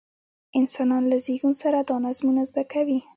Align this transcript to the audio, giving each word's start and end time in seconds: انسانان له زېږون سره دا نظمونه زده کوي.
انسانان 0.59 1.03
له 1.11 1.17
زېږون 1.25 1.53
سره 1.61 1.79
دا 1.89 1.95
نظمونه 2.05 2.41
زده 2.49 2.63
کوي. 2.71 2.99